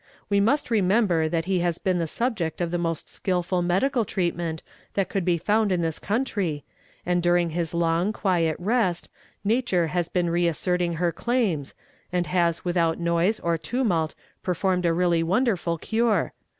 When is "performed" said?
14.41-14.87